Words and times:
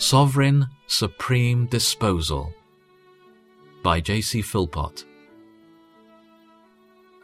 Sovereign 0.00 0.68
Supreme 0.86 1.66
Disposal 1.66 2.54
by 3.82 3.98
J.C. 3.98 4.42
Philpot. 4.42 5.04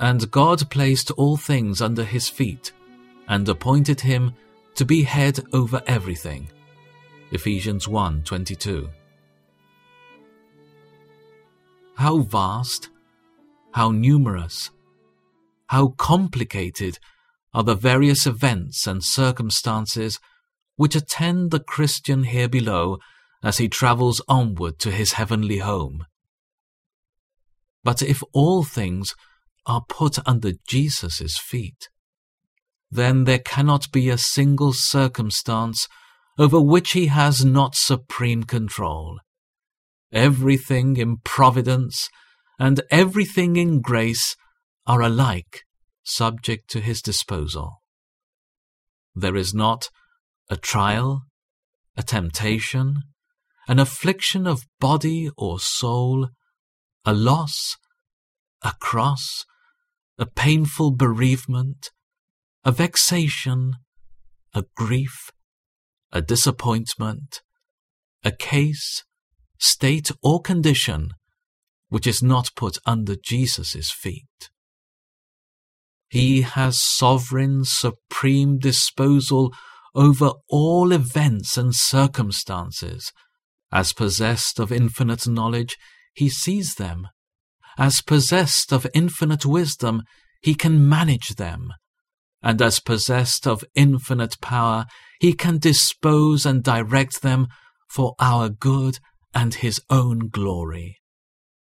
And 0.00 0.28
God 0.32 0.68
placed 0.70 1.12
all 1.12 1.36
things 1.36 1.80
under 1.80 2.02
his 2.02 2.28
feet, 2.28 2.72
and 3.28 3.48
appointed 3.48 4.00
him 4.00 4.34
to 4.74 4.84
be 4.84 5.04
head 5.04 5.38
over 5.52 5.82
everything. 5.86 6.50
Ephesians 7.30 7.86
1:22. 7.86 8.90
How 11.94 12.18
vast, 12.18 12.90
how 13.72 13.92
numerous, 13.92 14.70
how 15.68 15.94
complicated 15.96 16.98
are 17.54 17.62
the 17.62 17.76
various 17.76 18.26
events 18.26 18.88
and 18.88 19.04
circumstances 19.04 20.18
which 20.76 20.96
attend 20.96 21.50
the 21.50 21.60
Christian 21.60 22.24
here 22.24 22.48
below 22.48 22.98
as 23.42 23.58
he 23.58 23.68
travels 23.68 24.22
onward 24.28 24.78
to 24.80 24.90
his 24.90 25.12
heavenly 25.12 25.58
home. 25.58 26.04
But 27.82 28.02
if 28.02 28.22
all 28.32 28.64
things 28.64 29.14
are 29.66 29.84
put 29.88 30.18
under 30.26 30.52
Jesus' 30.66 31.38
feet, 31.38 31.88
then 32.90 33.24
there 33.24 33.38
cannot 33.38 33.90
be 33.92 34.08
a 34.08 34.18
single 34.18 34.72
circumstance 34.72 35.88
over 36.38 36.60
which 36.60 36.92
he 36.92 37.06
has 37.06 37.44
not 37.44 37.74
supreme 37.74 38.44
control. 38.44 39.18
Everything 40.12 40.96
in 40.96 41.18
providence 41.24 42.08
and 42.58 42.80
everything 42.90 43.56
in 43.56 43.80
grace 43.80 44.36
are 44.86 45.02
alike 45.02 45.62
subject 46.04 46.68
to 46.70 46.80
his 46.80 47.02
disposal. 47.02 47.80
There 49.14 49.36
is 49.36 49.54
not 49.54 49.88
a 50.48 50.56
trial, 50.56 51.26
a 51.96 52.02
temptation, 52.02 53.02
an 53.68 53.78
affliction 53.78 54.46
of 54.46 54.66
body 54.80 55.30
or 55.36 55.58
soul, 55.58 56.28
a 57.04 57.12
loss, 57.14 57.76
a 58.62 58.72
cross, 58.80 59.44
a 60.18 60.26
painful 60.26 60.90
bereavement, 60.90 61.90
a 62.64 62.72
vexation, 62.72 63.74
a 64.54 64.64
grief, 64.76 65.30
a 66.12 66.22
disappointment, 66.22 67.42
a 68.22 68.30
case, 68.30 69.04
state, 69.58 70.10
or 70.22 70.40
condition 70.40 71.10
which 71.88 72.06
is 72.06 72.22
not 72.22 72.50
put 72.56 72.78
under 72.86 73.14
Jesus' 73.14 73.90
feet. 73.90 74.50
He 76.08 76.42
has 76.42 76.82
sovereign, 76.82 77.64
supreme 77.64 78.58
disposal 78.58 79.52
over 79.94 80.32
all 80.48 80.92
events 80.92 81.56
and 81.56 81.74
circumstances. 81.74 83.12
As 83.72 83.92
possessed 83.92 84.58
of 84.58 84.72
infinite 84.72 85.26
knowledge, 85.26 85.76
he 86.14 86.28
sees 86.28 86.74
them. 86.74 87.08
As 87.76 88.00
possessed 88.00 88.72
of 88.72 88.86
infinite 88.94 89.44
wisdom, 89.44 90.02
he 90.40 90.54
can 90.54 90.88
manage 90.88 91.36
them. 91.36 91.72
And 92.42 92.60
as 92.60 92.78
possessed 92.78 93.46
of 93.46 93.64
infinite 93.74 94.40
power, 94.40 94.86
he 95.18 95.32
can 95.32 95.58
dispose 95.58 96.44
and 96.44 96.62
direct 96.62 97.22
them 97.22 97.48
for 97.88 98.14
our 98.20 98.48
good 98.48 98.98
and 99.34 99.54
his 99.54 99.80
own 99.90 100.28
glory. 100.28 101.00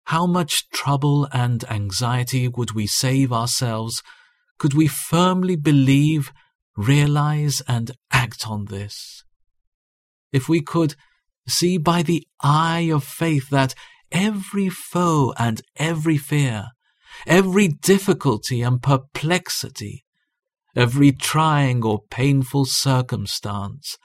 How 0.06 0.26
much 0.26 0.70
trouble 0.72 1.28
and 1.32 1.64
anxiety 1.70 2.48
would 2.48 2.72
we 2.72 2.88
save 2.88 3.32
ourselves 3.32 4.02
could 4.60 4.74
we 4.74 4.88
firmly 4.88 5.56
believe, 5.56 6.32
realize, 6.76 7.62
and 7.68 7.92
act 8.12 8.48
on 8.48 8.66
this? 8.66 9.24
If 10.32 10.50
we 10.50 10.62
could 10.62 10.96
see 11.48 11.78
by 11.78 12.04
the 12.04 12.26
eye 12.42 12.90
of 12.92 13.04
faith 13.04 13.50
that 13.50 13.76
every 14.12 14.70
foe 14.70 15.34
and 15.38 15.62
every 15.76 16.18
fear, 16.18 16.68
every 17.28 17.68
difficulty 17.68 18.62
and 18.62 18.82
perplexity, 18.82 20.06
every 20.76 21.12
trying 21.12 21.84
or 21.84 22.02
painful 22.10 22.66
circumstance, 22.66 23.98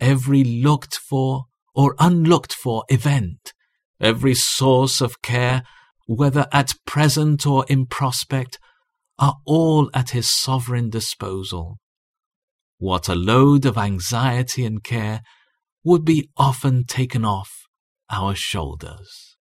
every 0.00 0.44
looked 0.44 0.96
for 0.96 1.44
or 1.74 1.96
unlooked 1.98 2.52
for 2.52 2.84
event, 2.88 3.52
every 4.00 4.34
source 4.34 5.00
of 5.00 5.22
care, 5.22 5.62
whether 6.06 6.46
at 6.52 6.72
present 6.86 7.46
or 7.46 7.64
in 7.68 7.86
prospect, 7.86 8.58
are 9.18 9.36
all 9.44 9.90
at 9.94 10.10
his 10.10 10.30
sovereign 10.30 10.90
disposal. 10.90 11.78
What 12.84 13.08
a 13.08 13.14
load 13.14 13.64
of 13.64 13.78
anxiety 13.78 14.62
and 14.66 14.84
care 14.84 15.22
would 15.84 16.04
be 16.04 16.28
often 16.36 16.84
taken 16.84 17.24
off 17.24 17.50
our 18.10 18.34
shoulders. 18.34 19.38